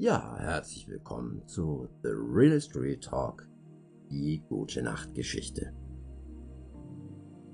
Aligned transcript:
Ja, 0.00 0.36
herzlich 0.38 0.86
willkommen 0.86 1.42
zu 1.48 1.88
The 2.04 2.10
Real 2.10 2.52
History 2.52 3.00
Talk, 3.00 3.48
die 4.12 4.44
gute 4.48 4.80
Nachtgeschichte. 4.80 5.72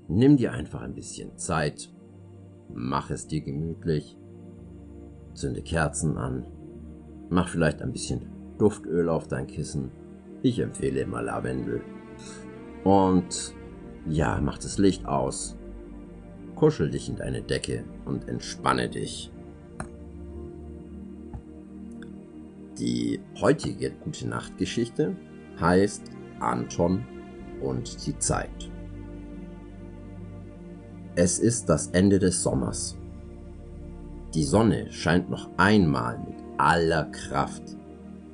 Nimm 0.08 0.36
dir 0.36 0.52
einfach 0.52 0.82
ein 0.82 0.94
bisschen 0.94 1.38
Zeit, 1.38 1.90
mach 2.70 3.08
es 3.08 3.26
dir 3.26 3.40
gemütlich, 3.40 4.18
zünde 5.32 5.62
Kerzen 5.62 6.18
an, 6.18 6.46
mach 7.30 7.48
vielleicht 7.48 7.80
ein 7.80 7.92
bisschen 7.92 8.26
Duftöl 8.58 9.08
auf 9.08 9.26
dein 9.26 9.46
Kissen. 9.46 9.90
Ich 10.42 10.58
empfehle 10.58 11.00
immer 11.00 11.22
Lavendel. 11.22 11.80
Und 12.84 13.54
ja, 14.06 14.38
mach 14.42 14.58
das 14.58 14.76
Licht 14.76 15.06
aus, 15.06 15.56
kuschel 16.56 16.90
dich 16.90 17.08
in 17.08 17.16
deine 17.16 17.40
Decke 17.40 17.84
und 18.04 18.28
entspanne 18.28 18.90
dich. 18.90 19.33
Die 22.84 23.18
heutige 23.40 23.92
Gute 23.92 24.28
Nacht 24.28 24.58
Geschichte 24.58 25.16
heißt 25.58 26.02
Anton 26.38 27.02
und 27.62 28.06
die 28.06 28.18
Zeit. 28.18 28.70
Es 31.14 31.38
ist 31.38 31.70
das 31.70 31.86
Ende 31.86 32.18
des 32.18 32.42
Sommers. 32.42 32.98
Die 34.34 34.42
Sonne 34.42 34.92
scheint 34.92 35.30
noch 35.30 35.48
einmal 35.56 36.18
mit 36.18 36.36
aller 36.58 37.04
Kraft 37.04 37.62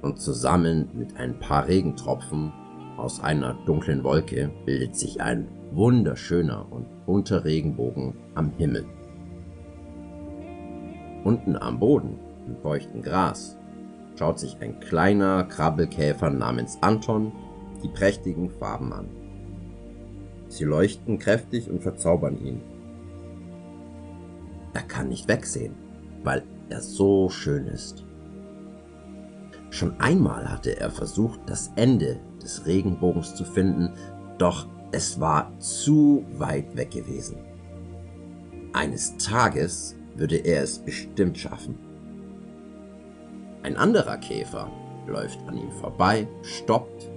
und 0.02 0.18
zusammen 0.18 0.88
mit 0.94 1.16
ein 1.16 1.38
paar 1.38 1.68
Regentropfen 1.68 2.52
aus 2.96 3.22
einer 3.22 3.54
dunklen 3.66 4.02
Wolke 4.02 4.50
bildet 4.66 4.96
sich 4.96 5.20
ein 5.20 5.46
wunderschöner 5.70 6.66
und 6.72 7.06
bunter 7.06 7.44
Regenbogen 7.44 8.16
am 8.34 8.50
Himmel. 8.58 8.84
Unten 11.22 11.54
am 11.54 11.78
Boden, 11.78 12.18
im 12.48 12.56
feuchten 12.56 13.00
Gras, 13.02 13.56
schaut 14.18 14.38
sich 14.38 14.56
ein 14.60 14.80
kleiner 14.80 15.44
Krabbelkäfer 15.44 16.30
namens 16.30 16.78
Anton 16.80 17.32
die 17.82 17.88
prächtigen 17.88 18.50
Farben 18.50 18.92
an. 18.92 19.08
Sie 20.48 20.64
leuchten 20.64 21.18
kräftig 21.18 21.70
und 21.70 21.82
verzaubern 21.82 22.38
ihn. 22.44 22.60
Er 24.74 24.82
kann 24.82 25.08
nicht 25.08 25.28
wegsehen, 25.28 25.74
weil 26.22 26.42
er 26.68 26.80
so 26.80 27.28
schön 27.28 27.66
ist. 27.66 28.04
Schon 29.70 29.98
einmal 30.00 30.50
hatte 30.50 30.78
er 30.78 30.90
versucht, 30.90 31.40
das 31.46 31.70
Ende 31.76 32.18
des 32.42 32.66
Regenbogens 32.66 33.34
zu 33.34 33.44
finden, 33.44 33.92
doch 34.38 34.66
es 34.92 35.20
war 35.20 35.56
zu 35.58 36.24
weit 36.32 36.76
weg 36.76 36.90
gewesen. 36.90 37.36
Eines 38.72 39.16
Tages 39.18 39.96
würde 40.16 40.36
er 40.36 40.62
es 40.62 40.78
bestimmt 40.78 41.38
schaffen. 41.38 41.89
Ein 43.62 43.76
anderer 43.76 44.16
Käfer 44.18 44.70
läuft 45.06 45.38
an 45.46 45.58
ihm 45.58 45.70
vorbei, 45.72 46.26
stoppt 46.42 47.10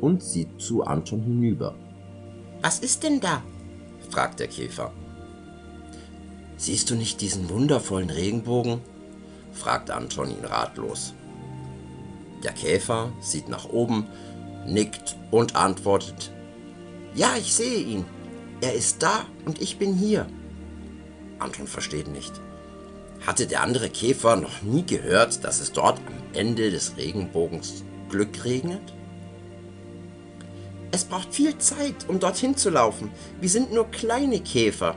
und 0.00 0.22
sieht 0.22 0.60
zu 0.60 0.84
Anton 0.84 1.22
hinüber. 1.22 1.74
Was 2.62 2.80
ist 2.80 3.02
denn 3.02 3.20
da? 3.20 3.42
fragt 4.10 4.40
der 4.40 4.48
Käfer. 4.48 4.92
Siehst 6.56 6.90
du 6.90 6.94
nicht 6.94 7.20
diesen 7.20 7.48
wundervollen 7.48 8.10
Regenbogen? 8.10 8.80
fragt 9.52 9.90
Anton 9.90 10.30
ihn 10.30 10.44
ratlos. 10.44 11.14
Der 12.44 12.52
Käfer 12.52 13.10
sieht 13.20 13.48
nach 13.48 13.68
oben, 13.68 14.06
nickt 14.66 15.16
und 15.30 15.56
antwortet, 15.56 16.32
Ja, 17.14 17.34
ich 17.38 17.54
sehe 17.54 17.80
ihn. 17.80 18.04
Er 18.60 18.74
ist 18.74 19.02
da 19.02 19.24
und 19.46 19.60
ich 19.62 19.78
bin 19.78 19.94
hier. 19.94 20.26
Anton 21.38 21.66
versteht 21.66 22.08
nicht. 22.08 22.40
Hatte 23.26 23.46
der 23.46 23.62
andere 23.62 23.90
Käfer 23.90 24.36
noch 24.36 24.62
nie 24.62 24.84
gehört, 24.84 25.44
dass 25.44 25.60
es 25.60 25.72
dort 25.72 25.98
am 25.98 26.14
Ende 26.32 26.70
des 26.70 26.96
Regenbogens 26.96 27.84
Glück 28.08 28.44
regnet? 28.44 28.94
Es 30.90 31.04
braucht 31.04 31.34
viel 31.34 31.58
Zeit, 31.58 32.08
um 32.08 32.18
dorthin 32.18 32.56
zu 32.56 32.70
laufen. 32.70 33.10
Wir 33.40 33.50
sind 33.50 33.72
nur 33.72 33.90
kleine 33.90 34.40
Käfer, 34.40 34.96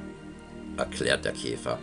erklärt 0.78 1.26
der 1.26 1.34
Käfer. 1.34 1.80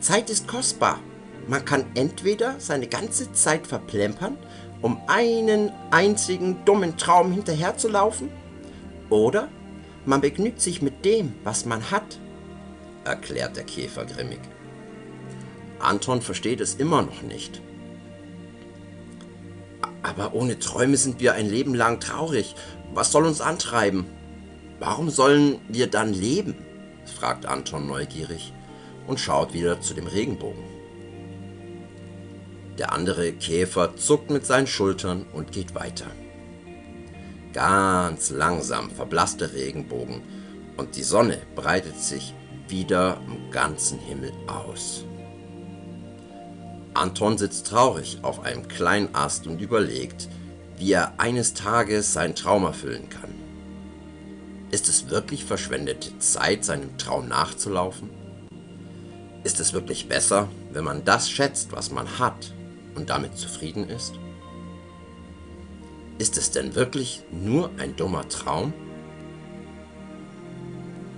Zeit 0.00 0.28
ist 0.28 0.46
kostbar. 0.46 1.00
Man 1.48 1.64
kann 1.64 1.86
entweder 1.94 2.56
seine 2.58 2.86
ganze 2.86 3.32
Zeit 3.32 3.66
verplempern, 3.66 4.36
um 4.82 5.00
einen 5.06 5.70
einzigen 5.90 6.64
dummen 6.64 6.96
Traum 6.96 7.32
hinterherzulaufen, 7.32 8.28
oder 9.08 9.48
man 10.04 10.20
begnügt 10.20 10.60
sich 10.60 10.82
mit 10.82 11.04
dem, 11.04 11.34
was 11.44 11.64
man 11.64 11.90
hat 11.90 12.18
erklärt 13.04 13.56
der 13.56 13.64
Käfer 13.64 14.04
grimmig. 14.04 14.40
Anton 15.78 16.22
versteht 16.22 16.60
es 16.60 16.74
immer 16.74 17.02
noch 17.02 17.22
nicht. 17.22 17.60
Aber 20.02 20.34
ohne 20.34 20.58
Träume 20.58 20.96
sind 20.96 21.20
wir 21.20 21.34
ein 21.34 21.48
Leben 21.48 21.74
lang 21.74 22.00
traurig. 22.00 22.54
Was 22.92 23.12
soll 23.12 23.24
uns 23.24 23.40
antreiben? 23.40 24.06
Warum 24.78 25.10
sollen 25.10 25.60
wir 25.68 25.88
dann 25.88 26.12
leben? 26.12 26.54
fragt 27.18 27.46
Anton 27.46 27.86
neugierig 27.86 28.52
und 29.06 29.20
schaut 29.20 29.52
wieder 29.52 29.80
zu 29.80 29.94
dem 29.94 30.06
Regenbogen. 30.06 30.64
Der 32.78 32.92
andere 32.92 33.32
Käfer 33.32 33.96
zuckt 33.96 34.30
mit 34.30 34.44
seinen 34.44 34.66
Schultern 34.66 35.26
und 35.32 35.52
geht 35.52 35.74
weiter. 35.74 36.06
Ganz 37.52 38.30
langsam 38.30 38.90
verblasst 38.90 39.40
der 39.40 39.52
Regenbogen 39.52 40.22
und 40.76 40.96
die 40.96 41.02
Sonne 41.04 41.38
breitet 41.54 41.98
sich 42.00 42.34
wieder 42.74 43.20
im 43.28 43.52
ganzen 43.52 44.00
Himmel 44.00 44.32
aus. 44.48 45.04
Anton 46.92 47.38
sitzt 47.38 47.68
traurig 47.68 48.18
auf 48.22 48.40
einem 48.40 48.66
kleinen 48.66 49.14
Ast 49.14 49.46
und 49.46 49.60
überlegt, 49.60 50.28
wie 50.76 50.90
er 50.90 51.12
eines 51.18 51.54
Tages 51.54 52.12
seinen 52.12 52.34
Traum 52.34 52.64
erfüllen 52.64 53.08
kann. 53.08 53.32
Ist 54.72 54.88
es 54.88 55.08
wirklich 55.08 55.44
verschwendete 55.44 56.18
Zeit, 56.18 56.64
seinem 56.64 56.98
Traum 56.98 57.28
nachzulaufen? 57.28 58.10
Ist 59.44 59.60
es 59.60 59.72
wirklich 59.72 60.08
besser, 60.08 60.48
wenn 60.72 60.82
man 60.82 61.04
das 61.04 61.30
schätzt, 61.30 61.70
was 61.70 61.92
man 61.92 62.18
hat 62.18 62.52
und 62.96 63.08
damit 63.08 63.36
zufrieden 63.36 63.88
ist? 63.88 64.14
Ist 66.18 66.36
es 66.36 66.50
denn 66.50 66.74
wirklich 66.74 67.22
nur 67.30 67.70
ein 67.78 67.94
dummer 67.94 68.28
Traum? 68.28 68.72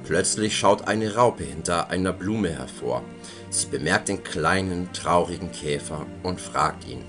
Plötzlich 0.07 0.57
schaut 0.57 0.87
eine 0.87 1.17
Raupe 1.17 1.43
hinter 1.43 1.91
einer 1.91 2.13
Blume 2.13 2.51
hervor. 2.51 3.03
Sie 3.51 3.67
bemerkt 3.67 4.09
den 4.09 4.23
kleinen, 4.23 4.93
traurigen 4.93 5.51
Käfer 5.51 6.07
und 6.23 6.41
fragt 6.41 6.87
ihn. 6.87 7.05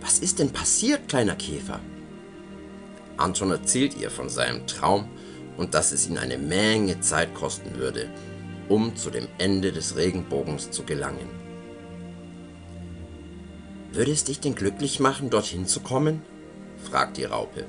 Was 0.00 0.18
ist 0.18 0.40
denn 0.40 0.50
passiert, 0.50 1.08
kleiner 1.08 1.36
Käfer? 1.36 1.78
Anton 3.16 3.52
erzählt 3.52 3.96
ihr 3.96 4.10
von 4.10 4.28
seinem 4.28 4.66
Traum 4.66 5.08
und 5.56 5.74
dass 5.74 5.92
es 5.92 6.08
ihn 6.08 6.18
eine 6.18 6.38
Menge 6.38 7.00
Zeit 7.00 7.32
kosten 7.32 7.76
würde, 7.76 8.10
um 8.68 8.96
zu 8.96 9.10
dem 9.10 9.28
Ende 9.38 9.70
des 9.70 9.96
Regenbogens 9.96 10.72
zu 10.72 10.82
gelangen. 10.82 11.28
Würde 13.92 14.10
es 14.10 14.24
dich 14.24 14.40
denn 14.40 14.54
glücklich 14.56 14.98
machen, 14.98 15.30
dorthin 15.30 15.66
zu 15.66 15.80
kommen? 15.80 16.22
fragt 16.90 17.16
die 17.16 17.24
Raupe. 17.24 17.66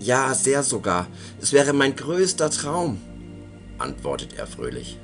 Ja, 0.00 0.34
sehr 0.34 0.62
sogar. 0.62 1.06
Es 1.40 1.52
wäre 1.52 1.72
mein 1.72 1.96
größter 1.96 2.50
Traum, 2.50 3.00
antwortet 3.78 4.34
er 4.36 4.46
fröhlich. 4.46 4.98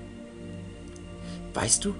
Weißt 1.55 1.85
du, 1.85 1.95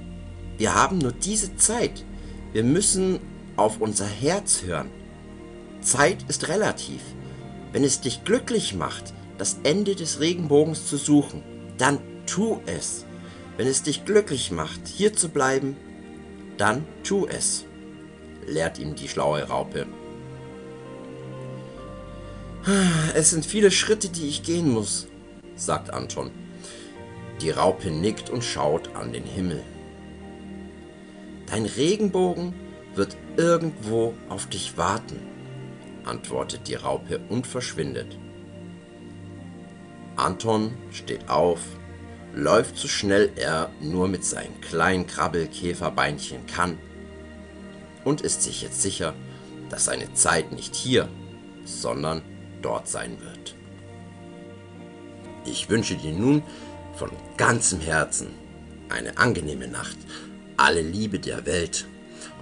wir 0.59 0.75
haben 0.75 0.99
nur 0.99 1.13
diese 1.13 1.57
Zeit. 1.57 2.05
Wir 2.53 2.65
müssen 2.65 3.21
auf 3.57 3.81
unser 3.81 4.07
Herz 4.07 4.63
hören. 4.63 4.91
Zeit 5.81 6.25
ist 6.29 6.49
relativ. 6.49 7.01
Wenn 7.73 7.85
es 7.85 8.01
dich 8.01 8.25
glücklich 8.25 8.75
macht, 8.75 9.15
das 9.39 9.59
Ende 9.63 9.95
des 9.95 10.21
Regenbogens 10.21 10.87
zu 10.87 10.97
suchen, 10.97 11.43
dann 11.79 11.99
tu 12.27 12.61
es. 12.67 13.07
Wenn 13.57 13.67
es 13.67 13.83
dich 13.83 14.05
glücklich 14.05 14.51
macht, 14.51 14.87
hier 14.87 15.15
zu 15.15 15.29
bleiben, 15.29 15.77
dann 16.59 16.85
tu 17.05 17.27
es, 17.27 17.65
lehrt 18.47 18.79
ihm 18.79 18.95
die 18.95 19.09
schlaue 19.09 19.45
Raupe 19.45 19.87
es 23.15 23.31
sind 23.31 23.47
viele 23.47 23.71
Schritte, 23.71 24.09
die 24.09 24.29
ich 24.29 24.43
gehen 24.43 24.71
muss, 24.71 25.07
sagt 25.55 25.93
Anton. 25.93 26.31
Die 27.41 27.51
Raupe 27.51 27.91
nickt 27.91 28.29
und 28.29 28.45
schaut 28.45 28.95
an 28.95 29.13
den 29.13 29.25
Himmel. 29.25 29.63
Dein 31.47 31.65
Regenbogen 31.65 32.55
wird 32.95 33.17
irgendwo 33.37 34.15
auf 34.29 34.47
dich 34.47 34.77
warten, 34.77 35.19
antwortet 36.05 36.69
die 36.69 36.75
Raupe 36.75 37.21
und 37.29 37.47
verschwindet. 37.47 38.19
Anton 40.17 40.73
steht 40.93 41.31
auf, 41.31 41.61
läuft 42.35 42.77
so 42.77 42.89
schnell 42.89 43.33
er 43.37 43.71
nur 43.81 44.07
mit 44.07 44.25
seinen 44.25 44.61
kleinen 44.61 45.07
Krabbelkäferbeinchen 45.07 46.47
kann 46.47 46.79
und 48.05 48.21
ist 48.21 48.43
sich 48.43 48.61
jetzt 48.61 48.83
sicher, 48.83 49.15
dass 49.71 49.87
seine 49.87 50.13
Zeit 50.13 50.53
nicht 50.53 50.75
hier, 50.75 51.09
sondern 51.65 52.23
dort 52.63 52.89
sein 52.89 53.19
wird. 53.21 53.55
Ich 55.45 55.69
wünsche 55.71 55.97
dir 55.97 56.13
nun 56.13 56.43
von 56.95 57.11
ganzem 57.37 57.81
Herzen 57.81 58.29
eine 58.89 59.17
angenehme 59.19 59.69
Nacht, 59.69 59.97
alle 60.57 60.83
Liebe 60.83 61.19
der 61.19 61.47
Welt. 61.47 61.87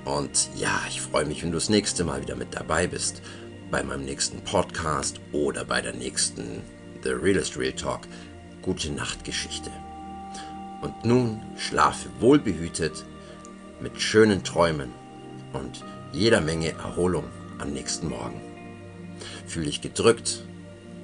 Und 0.05 0.49
ja, 0.57 0.81
ich 0.89 1.01
freue 1.01 1.27
mich, 1.27 1.43
wenn 1.43 1.53
du 1.53 1.59
das 1.59 1.69
nächste 1.69 2.05
Mal 2.05 2.23
wieder 2.23 2.35
mit 2.35 2.55
dabei 2.55 2.87
bist. 2.87 3.23
Bei 3.71 3.83
meinem 3.83 4.05
nächsten 4.05 4.41
Podcast 4.43 5.21
oder 5.33 5.65
bei 5.65 5.81
der 5.81 5.95
nächsten 5.95 6.63
The 7.03 7.11
Realist 7.11 7.57
Real 7.57 7.73
Talk. 7.73 8.01
Gute 8.63 8.91
Nachtgeschichte. 8.91 9.71
Und 10.81 11.05
nun 11.05 11.41
schlafe 11.57 12.09
wohlbehütet 12.21 13.05
mit 13.81 14.01
schönen 14.01 14.43
Träumen 14.43 14.93
und 15.53 15.85
jeder 16.13 16.41
Menge 16.41 16.73
Erholung 16.73 17.25
am 17.59 17.71
nächsten 17.71 18.09
Morgen. 18.09 18.41
Fühl 19.47 19.65
dich 19.65 19.81
gedrückt. 19.81 20.45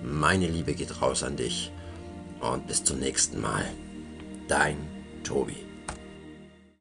Meine 0.03 0.47
Liebe 0.47 0.75
geht 0.75 1.01
raus 1.01 1.23
an 1.23 1.37
dich. 1.37 1.71
Und 2.41 2.67
bis 2.67 2.85
zum 2.85 2.99
nächsten 2.99 3.41
Mal. 3.41 3.65
Dein 4.49 4.77
Tobi. 5.23 5.57